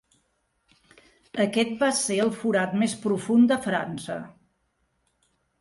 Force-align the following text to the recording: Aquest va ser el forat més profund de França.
Aquest 1.43 1.75
va 1.83 1.89
ser 1.99 2.17
el 2.25 2.33
forat 2.39 2.75
més 2.85 2.97
profund 3.07 3.53
de 3.55 3.61
França. 3.69 4.21